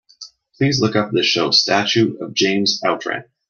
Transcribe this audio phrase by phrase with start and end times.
[0.57, 3.25] Please look up the show Statue of James Outram.